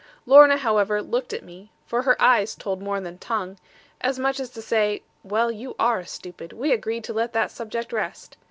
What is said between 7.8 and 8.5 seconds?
rest.'